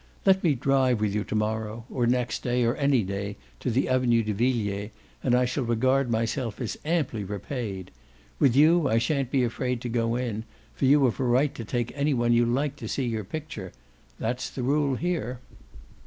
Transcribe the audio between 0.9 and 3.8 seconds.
with you to morrow, or next day or any day, to